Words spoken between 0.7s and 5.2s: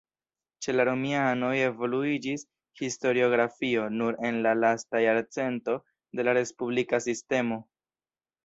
la romianoj evoluiĝis historiografio nur en la lasta